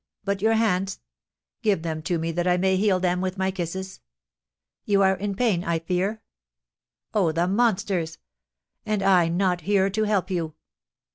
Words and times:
But 0.25 0.41
your 0.41 0.55
hands? 0.55 0.99
Give 1.61 1.83
them 1.83 2.01
to 2.09 2.17
me 2.17 2.31
that 2.31 2.47
I 2.47 2.57
may 2.57 2.75
heal 2.75 2.99
them 2.99 3.21
with 3.21 3.37
my 3.37 3.51
kisses! 3.51 3.99
You 4.83 5.03
are 5.03 5.13
in 5.15 5.35
pain, 5.35 5.63
I 5.63 5.77
fear? 5.77 6.23
Oh, 7.13 7.31
the 7.31 7.47
monsters! 7.47 8.17
And 8.83 9.03
I 9.03 9.27
not 9.27 9.61
here 9.61 9.91
to 9.91 10.03
help 10.05 10.31
you!" 10.31 10.55